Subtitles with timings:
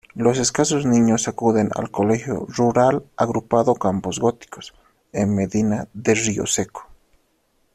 [0.15, 4.73] Los escasos niños acuden al Colegio Rural Agrupado Campos Góticos,
[5.13, 6.89] en Medina de Rioseco.